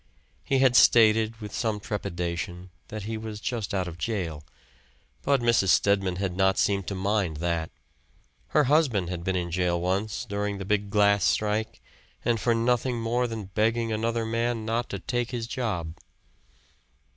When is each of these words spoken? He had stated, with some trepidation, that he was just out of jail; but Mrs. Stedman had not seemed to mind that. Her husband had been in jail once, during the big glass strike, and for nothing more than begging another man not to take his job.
He 0.43 0.57
had 0.57 0.75
stated, 0.75 1.39
with 1.41 1.53
some 1.53 1.79
trepidation, 1.79 2.71
that 2.87 3.03
he 3.03 3.17
was 3.19 3.39
just 3.39 3.71
out 3.71 3.87
of 3.87 3.99
jail; 3.99 4.43
but 5.21 5.41
Mrs. 5.41 5.67
Stedman 5.67 6.15
had 6.15 6.35
not 6.35 6.57
seemed 6.57 6.87
to 6.87 6.95
mind 6.95 7.37
that. 7.37 7.69
Her 8.47 8.63
husband 8.63 9.09
had 9.11 9.23
been 9.23 9.35
in 9.35 9.51
jail 9.51 9.79
once, 9.79 10.25
during 10.25 10.57
the 10.57 10.65
big 10.65 10.89
glass 10.89 11.23
strike, 11.23 11.83
and 12.25 12.39
for 12.39 12.55
nothing 12.55 12.99
more 12.99 13.27
than 13.27 13.51
begging 13.53 13.91
another 13.91 14.25
man 14.25 14.65
not 14.65 14.89
to 14.89 14.97
take 14.97 15.29
his 15.29 15.45
job. 15.45 15.95